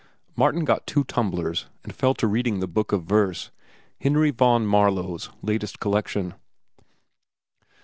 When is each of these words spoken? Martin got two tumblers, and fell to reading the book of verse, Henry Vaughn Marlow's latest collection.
Martin 0.35 0.65
got 0.65 0.87
two 0.87 1.03
tumblers, 1.03 1.67
and 1.83 1.93
fell 1.93 2.15
to 2.15 2.25
reading 2.25 2.59
the 2.59 2.65
book 2.67 2.91
of 2.91 3.03
verse, 3.03 3.51
Henry 3.99 4.31
Vaughn 4.31 4.65
Marlow's 4.65 5.29
latest 5.43 5.79
collection. 5.79 6.33